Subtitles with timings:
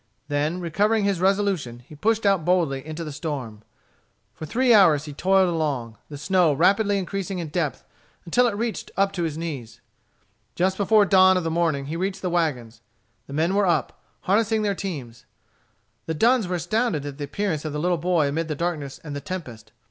[0.29, 3.61] Then recovering his resolution, he pushed out boldly into the storm.
[4.33, 7.83] For three hours he toiled along, the snow rapidly increasing in depth
[8.25, 9.79] until it reached up to his knees.
[10.55, 12.81] Just before the dawn of the morning he reached the wagons.
[13.27, 15.27] The men were up, harnessing their teams.
[16.07, 19.15] The Dunns were astounded at the appearance of the little boy amid the darkness and
[19.15, 19.71] the tempest.